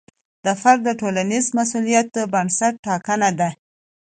د 0.45 0.47
فرد 0.61 0.81
د 0.85 0.89
ټولنیز 1.01 1.45
مسوولیت 1.57 2.11
بنسټ 2.33 2.73
ټاکنه 2.85 3.29
ده. 3.39 3.49